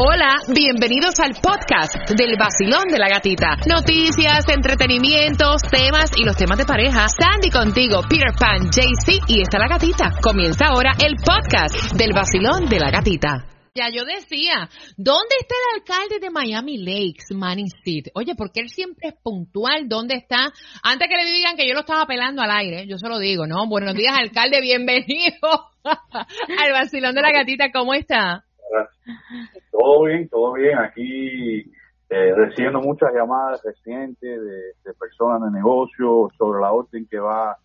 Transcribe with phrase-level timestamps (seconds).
[0.00, 3.56] Hola, bienvenidos al podcast del vacilón de la gatita.
[3.66, 7.08] Noticias, entretenimientos, temas y los temas de pareja.
[7.08, 10.12] Sandy contigo, Peter Pan, JC y está la gatita.
[10.22, 13.44] Comienza ahora el podcast del vacilón de la gatita.
[13.74, 18.12] Ya yo decía, ¿dónde está el alcalde de Miami Lakes, Manny City?
[18.14, 20.52] Oye, porque él siempre es puntual, ¿dónde está?
[20.84, 23.48] Antes que le digan que yo lo estaba pelando al aire, yo se lo digo,
[23.48, 23.66] ¿no?
[23.66, 28.44] Buenos días, alcalde, bienvenido al vacilón de la gatita, ¿cómo está?
[29.70, 30.78] Todo bien, todo bien.
[30.78, 31.60] Aquí
[32.10, 37.56] eh, recibiendo muchas llamadas recientes de, personas de negocio sobre la orden que va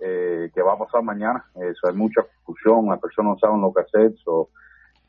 [0.00, 1.44] eh, que va a pasar mañana.
[1.54, 4.12] Eso hay mucha confusión, las personas no saben lo que hacer.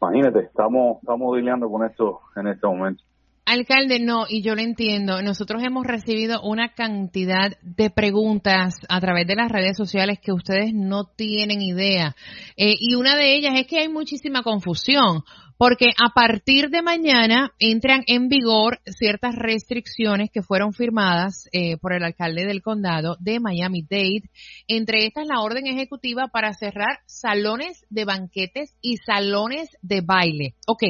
[0.01, 3.03] imagínate, estamos estamos lidiando con esto en este momento.
[3.47, 5.21] Alcalde, no, y yo lo entiendo.
[5.21, 10.73] Nosotros hemos recibido una cantidad de preguntas a través de las redes sociales que ustedes
[10.73, 12.15] no tienen idea.
[12.57, 15.21] Eh, y una de ellas es que hay muchísima confusión,
[15.59, 21.93] porque a partir de mañana entran en vigor ciertas restricciones que fueron firmadas eh, por
[21.93, 24.27] el alcalde del condado de Miami-Dade.
[24.67, 30.55] Entre estas, la orden ejecutiva para cerrar salones de banquetes y salones de baile.
[30.65, 30.83] Ok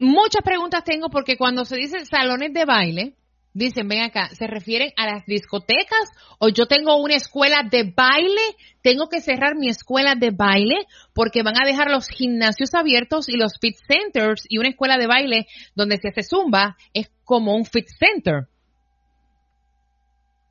[0.00, 3.14] muchas preguntas tengo porque cuando se dice salones de baile,
[3.52, 8.40] dicen, ven acá, ¿se refieren a las discotecas o yo tengo una escuela de baile?
[8.82, 13.36] Tengo que cerrar mi escuela de baile porque van a dejar los gimnasios abiertos y
[13.36, 17.64] los fit centers y una escuela de baile donde se hace zumba es como un
[17.64, 18.46] fit center.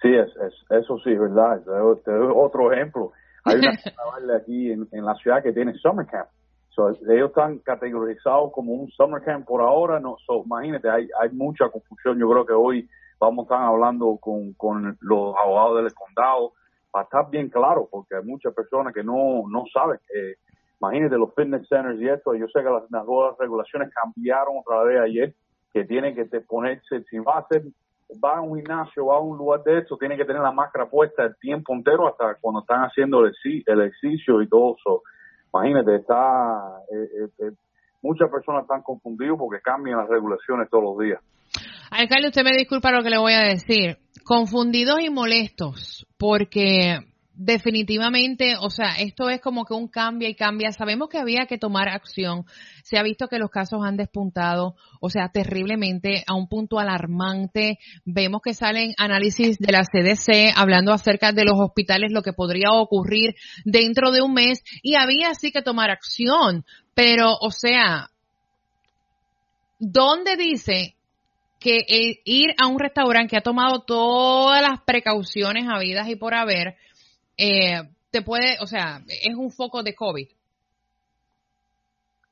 [0.02, 0.30] Sí, es,
[0.70, 1.62] eso sí, ¿verdad?
[2.36, 3.12] otro ejemplo.
[3.44, 6.30] Hay una escuela de baile aquí en, en la ciudad que tiene summer camp
[7.10, 10.00] ellos están categorizados como un summer camp por ahora.
[10.00, 12.20] No, imagínate, hay, hay mucha confusión.
[12.20, 16.54] Yo creo que hoy vamos a estar hablando con, con los abogados del condado
[16.92, 20.00] para estar bien claro, porque hay muchas personas que no, no saben.
[20.14, 20.36] Eh,
[20.80, 22.34] imagínate los fitness centers y esto.
[22.36, 25.34] Yo sé que las, nuevas regulaciones cambiaron otra vez ayer,
[25.74, 27.64] que tienen que ponerse, si va a hacer
[28.24, 30.90] va a un gimnasio, va a un lugar de esto, tiene que tener la máscara
[30.90, 35.04] puesta el tiempo entero hasta cuando están haciendo el, el ejercicio y todo eso
[35.54, 37.52] imagínate, está, eh, eh, eh,
[38.02, 41.20] muchas personas están confundidas porque cambian las regulaciones todos los días.
[41.92, 43.98] Alcalde, usted me disculpa lo que le voy a decir.
[44.24, 47.00] Confundidos y molestos, porque
[47.40, 50.74] definitivamente, o sea, esto es como que un cambia y cambia.
[50.74, 52.44] Sabemos que había que tomar acción.
[52.84, 57.80] Se ha visto que los casos han despuntado, o sea, terriblemente a un punto alarmante.
[58.04, 62.72] Vemos que salen análisis de la CDC hablando acerca de los hospitales, lo que podría
[62.74, 66.66] ocurrir dentro de un mes y había sí que tomar acción.
[66.94, 68.10] Pero, o sea,
[69.80, 70.98] ¿dónde dice
[71.60, 71.86] que
[72.26, 76.76] ir a un restaurante que ha tomado todas las precauciones habidas y por haber,
[77.40, 80.28] eh, te puede, o sea, es un foco de COVID.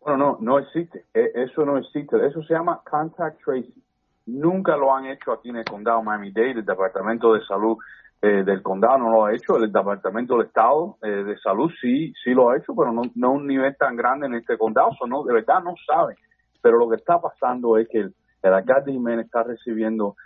[0.02, 1.06] Bueno, no, no existe.
[1.14, 2.18] E, eso no existe.
[2.26, 3.84] Eso se llama contact tracing.
[4.26, 6.60] Nunca lo han hecho aquí en el condado Miami-Dade.
[6.60, 7.78] El Departamento de Salud
[8.22, 9.56] eh, del condado no lo ha hecho.
[9.56, 13.32] El Departamento del Estado eh, de Salud sí, sí lo ha hecho, pero no, no
[13.32, 14.92] un nivel tan grande en este condado.
[14.92, 16.18] Eso no, de verdad no saben.
[16.62, 18.14] Pero lo que está pasando es que el,
[18.44, 20.18] el alcalde Jiménez está recibiendo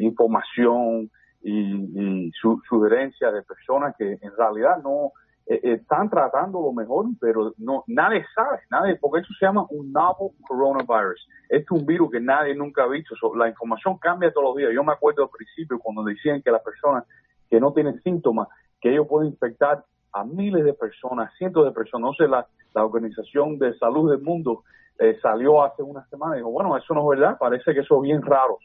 [0.00, 1.08] información,
[1.42, 5.12] y, su, sugerencias de personas que en realidad no
[5.46, 9.92] eh, están tratando lo mejor, pero no nadie sabe, nadie, porque eso se llama un
[9.92, 11.26] novel coronavirus.
[11.48, 13.14] Este es un virus que nadie nunca ha visto.
[13.34, 14.72] la información cambia todos los días.
[14.74, 17.04] Yo me acuerdo al principio cuando decían que las personas
[17.48, 18.48] que no tienen síntomas,
[18.80, 22.10] que ellos pueden infectar a miles de personas, cientos de personas.
[22.10, 24.64] No sé, la, la Organización de Salud del Mundo
[24.98, 27.96] eh, salió hace una semana y dijo, bueno, eso no es verdad, parece que eso
[27.96, 28.58] es bien raro.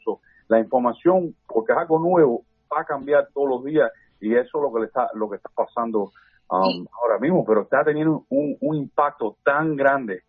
[0.48, 2.42] la información, porque es algo nuevo,
[2.74, 3.90] va a cambiar todos los días
[4.20, 6.10] y eso es lo que le está lo que está pasando
[6.50, 10.22] um, ahora mismo pero está teniendo un, un impacto tan grande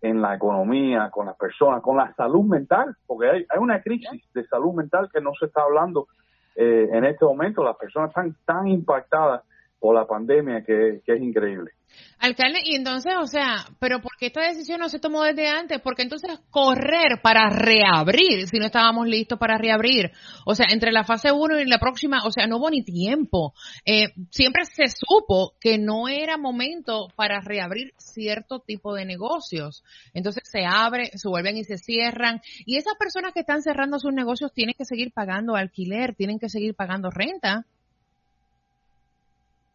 [0.00, 4.22] en la economía, con las personas, con la salud mental, porque hay, hay una crisis
[4.32, 6.06] de salud mental que no se está hablando
[6.54, 7.64] eh, en este momento.
[7.64, 9.42] Las personas están tan impactadas
[9.78, 11.72] por la pandemia que, es increíble.
[12.18, 15.80] Alcalde, y entonces, o sea, pero ¿por qué esta decisión no se tomó desde antes?
[15.80, 20.10] Porque entonces correr para reabrir si no estábamos listos para reabrir?
[20.44, 23.54] O sea, entre la fase 1 y la próxima, o sea, no hubo ni tiempo.
[23.84, 29.82] Eh, siempre se supo que no era momento para reabrir cierto tipo de negocios.
[30.12, 32.40] Entonces se abre, se vuelven y se cierran.
[32.66, 36.48] Y esas personas que están cerrando sus negocios tienen que seguir pagando alquiler, tienen que
[36.48, 37.64] seguir pagando renta.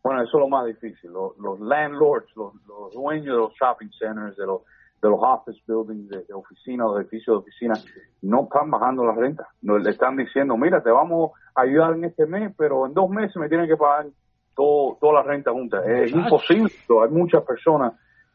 [0.04, 1.12] Bueno, eso es lo más difícil.
[1.12, 2.54] Los, landlords, los,
[2.94, 4.62] dueños de los shopping centers, de los,
[5.02, 7.74] de los office buildings, de, oficinas, los edificios de oficina,
[8.22, 9.48] no están bajando las rentas.
[9.62, 13.10] No, le están diciendo, mira, te vamos a ayudar en este mes, pero en dos
[13.10, 14.08] meses me tienen que pagar
[14.56, 15.80] todo, toda la renta junta.
[15.86, 16.72] Es imposible.
[17.02, 17.94] Hay muchas personas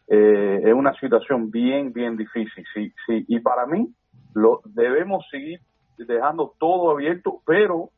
[0.09, 2.65] eh, es una situación bien, bien difícil.
[2.73, 3.25] Sí, sí.
[3.29, 3.93] Y para mí,
[4.35, 5.61] lo debemos seguir
[5.99, 7.91] dejando todo abierto, pero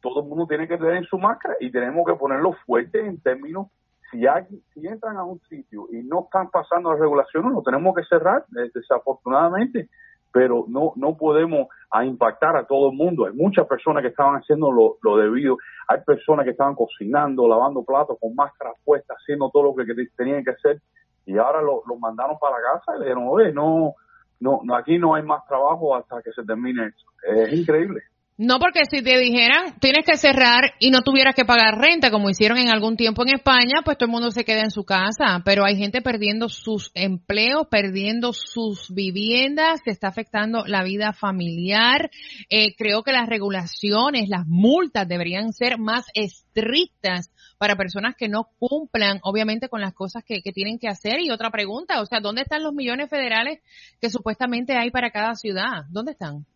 [0.00, 3.68] todo el mundo tiene que tener su máscara y tenemos que ponerlo fuerte en términos
[4.10, 7.94] si, hay, si entran a un sitio y no están pasando las regulaciones, lo tenemos
[7.94, 9.88] que cerrar, eh, desafortunadamente,
[10.32, 13.26] pero no no podemos a impactar a todo el mundo.
[13.26, 15.56] Hay muchas personas que estaban haciendo lo, lo debido,
[15.88, 19.84] hay personas que estaban cocinando, lavando platos con máscaras puestas, haciendo todo lo que,
[20.16, 20.80] tenían que hacer
[21.26, 23.94] y ahora lo, mandaron para casa y le dijeron, oye, no,
[24.40, 27.04] no, aquí no hay más trabajo hasta que se termine esto.
[27.22, 28.02] Es increíble.
[28.40, 32.30] No, porque si te dijeran tienes que cerrar y no tuvieras que pagar renta, como
[32.30, 35.42] hicieron en algún tiempo en España, pues todo el mundo se queda en su casa.
[35.44, 42.12] Pero hay gente perdiendo sus empleos, perdiendo sus viviendas, se está afectando la vida familiar.
[42.48, 48.50] Eh, creo que las regulaciones, las multas deberían ser más estrictas para personas que no
[48.60, 51.18] cumplan, obviamente, con las cosas que, que tienen que hacer.
[51.18, 53.58] Y otra pregunta, o sea, ¿dónde están los millones federales
[54.00, 55.86] que supuestamente hay para cada ciudad?
[55.90, 56.46] ¿Dónde están?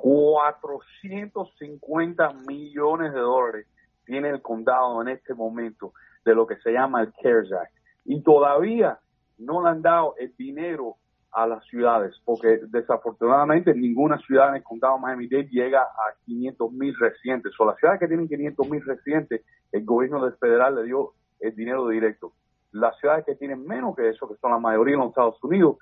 [0.00, 3.66] 450 millones de dólares
[4.04, 5.92] tiene el condado en este momento
[6.24, 7.74] de lo que se llama el CARES Act.
[8.04, 8.98] Y todavía
[9.38, 10.96] no le han dado el dinero
[11.32, 16.72] a las ciudades, porque desafortunadamente ninguna ciudad en el condado de Miami-Dade llega a 500
[16.72, 17.52] mil residentes.
[17.58, 19.42] O las ciudades que tienen 500 mil residentes,
[19.72, 22.32] el gobierno federal le dio el dinero directo.
[22.72, 25.76] Las ciudades que tienen menos que eso, que son la mayoría en los Estados Unidos,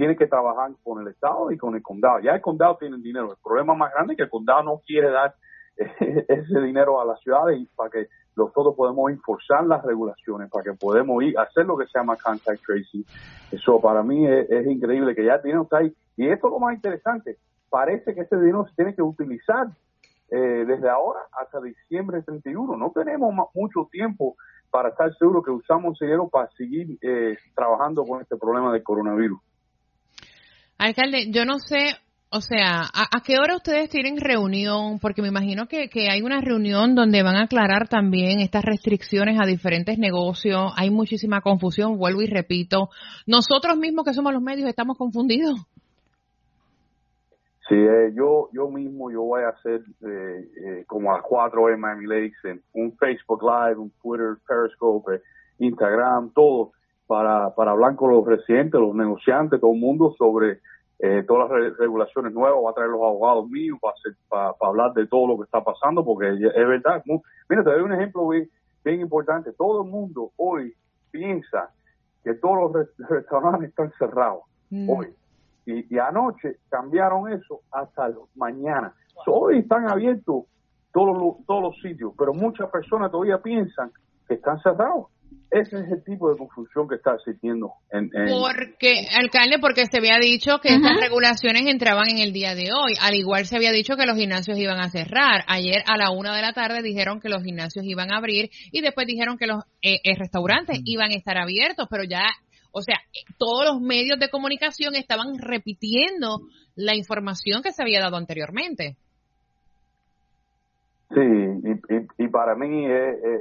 [0.00, 2.20] tiene que trabajar con el Estado y con el condado.
[2.20, 3.32] Ya el condado tiene dinero.
[3.32, 5.34] El problema más grande es que el condado no quiere dar
[5.76, 11.22] ese dinero a las ciudades para que nosotros podemos enforzar las regulaciones, para que podamos
[11.22, 13.04] ir a hacer lo que se llama contact tracing.
[13.52, 15.94] Eso para mí es, increíble que ya el dinero ahí.
[16.16, 17.36] Y esto es lo más interesante.
[17.68, 19.66] Parece que ese dinero se tiene que utilizar
[20.30, 22.74] eh, desde ahora hasta diciembre 31.
[22.74, 24.34] No tenemos mucho tiempo
[24.70, 29.38] para estar seguros que usamos dinero para seguir eh, trabajando con este problema del coronavirus.
[30.80, 31.94] Alcalde, yo no sé,
[32.30, 34.98] o sea, ¿a, qué hora ustedes tienen reunión?
[34.98, 39.38] Porque me imagino que, que, hay una reunión donde van a aclarar también estas restricciones
[39.38, 40.72] a diferentes negocios.
[40.78, 42.88] Hay muchísima confusión, vuelvo y repito.
[43.26, 45.54] Nosotros mismos que somos los medios estamos confundidos.
[47.68, 51.74] Sí, eh, yo yo mismo yo voy a hacer eh, eh, como a las 4
[51.74, 55.20] en Miami Lakes, en un Facebook Live, un Twitter, Periscope,
[55.58, 56.72] Instagram, todo
[57.10, 60.60] para, para hablar con los residentes, los negociantes, todo el mundo sobre
[61.00, 65.08] eh, todas las regulaciones nuevas, va a traer los abogados míos para, para, hablar de
[65.08, 67.02] todo lo que está pasando, porque es verdad.
[67.48, 68.48] mira, te doy un ejemplo bien,
[68.84, 69.52] bien importante.
[69.54, 70.72] Todo el mundo hoy
[71.10, 71.70] piensa
[72.22, 74.88] que todos los restaurantes están cerrados mm.
[74.88, 75.08] hoy.
[75.66, 78.94] Y, y, anoche cambiaron eso hasta mañana.
[79.26, 80.44] hoy están abiertos
[80.92, 83.90] todos los, todos los sitios, pero muchas personas todavía piensan
[84.28, 85.06] que están cerrados.
[85.50, 87.72] Ese es el tipo de confusión que está existiendo.
[87.90, 92.70] En, Porque, alcalde, porque se había dicho que estas regulaciones entraban en el día de
[92.72, 92.94] hoy.
[93.00, 95.42] Al igual se había dicho que los gimnasios iban a cerrar.
[95.48, 98.80] Ayer a la una de la tarde dijeron que los gimnasios iban a abrir y
[98.80, 102.26] después dijeron que los eh, eh, restaurantes iban a estar abiertos, pero ya,
[102.70, 103.00] o sea,
[103.36, 106.42] todos los medios de comunicación estaban repitiendo
[106.76, 108.96] la información que se había dado anteriormente.
[111.12, 113.40] Sí, y, y, para mí eh, eh,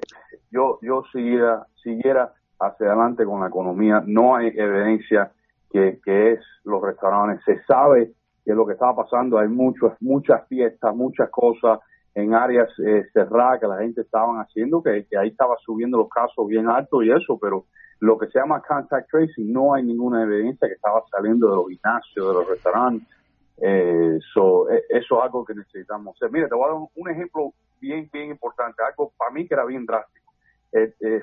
[0.50, 4.04] yo yo siguiera siguiera hacia adelante con la economía.
[4.06, 5.32] No hay evidencia
[5.70, 7.44] que, que es los restaurantes.
[7.46, 8.14] Se sabe
[8.44, 11.80] que lo que estaba pasando hay muchas muchas fiestas, muchas cosas
[12.16, 16.10] en áreas eh, cerradas que la gente estaban haciendo, que, que ahí estaba subiendo los
[16.10, 17.66] casos bien altos y eso, pero
[18.00, 21.68] lo que se llama contact tracing no hay ninguna evidencia que estaba saliendo de los
[21.68, 23.19] gimnasios, de los restaurantes
[23.62, 26.32] eh, e, eso es algo que necesitamos hacer.
[26.32, 29.66] Mira, te voy a dar un, ejemplo bien, bien importante, algo para mí que era
[29.66, 30.34] bien drástico.
[30.72, 31.22] Eh, eh,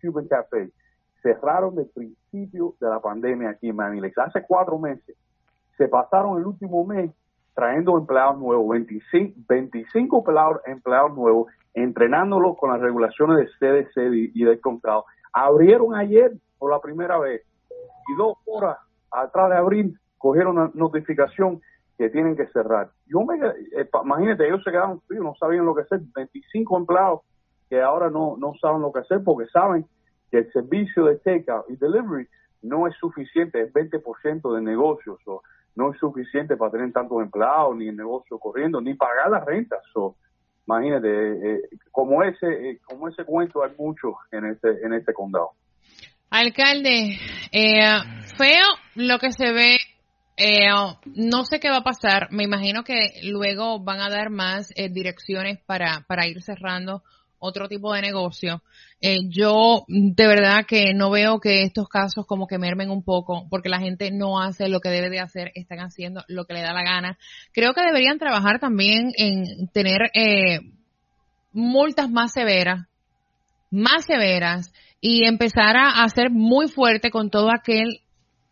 [0.00, 0.70] Cuban Café
[1.22, 5.16] cerraron el principio de la pandemia aquí en Miami Hace cuatro meses
[5.76, 7.10] se pasaron el último mes
[7.54, 14.44] trayendo empleados nuevos, 25, 25 empleados, empleados nuevos, entrenándolos con las regulaciones de CDC y,
[14.44, 15.04] del condado.
[15.32, 17.42] Abrieron ayer por la primera vez
[18.08, 18.78] y dos horas
[19.10, 21.60] atrás de abrir cogieron una notificación
[21.98, 22.90] que tienen que cerrar.
[23.06, 26.00] Yo me, eh, imagínate, ellos se quedaron fríos, no sabían lo que hacer.
[26.14, 27.22] 25 empleados
[27.68, 29.84] que ahora no, no saben lo que hacer porque saben
[30.30, 32.28] que el servicio de takeout y delivery
[32.62, 35.42] no es suficiente, es 20% de negocios, o
[35.74, 39.80] no es suficiente para tener tantos empleados, ni el negocio corriendo, ni pagar las rentas.
[39.92, 40.14] So,
[40.68, 45.50] imagínate, eh, eh, como ese como ese cuento hay mucho en este en este condado.
[46.30, 47.18] Alcalde,
[48.38, 49.76] feo lo que se ve
[50.42, 50.66] eh,
[51.14, 52.28] no sé qué va a pasar.
[52.32, 57.02] Me imagino que luego van a dar más eh, direcciones para, ir cerrando
[57.38, 58.62] otro tipo de negocio.
[59.00, 63.46] Eh, yo de verdad que no veo que estos casos como que mermen un poco
[63.50, 66.62] porque la gente no hace lo que debe de hacer, están haciendo lo que le
[66.62, 67.18] da la gana.
[67.52, 70.58] Creo que deberían trabajar también en tener eh,
[71.52, 72.88] multas más severas,
[73.70, 78.00] más severas y empezar a, hacer muy fuerte con todo aquel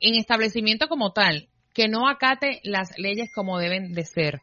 [0.00, 4.38] en establecimiento como tal que no acate las leyes como deben de ser.